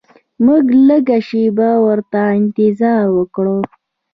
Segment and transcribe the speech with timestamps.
[0.45, 3.45] موږ لږه شیبه ورته انتظار وکړ.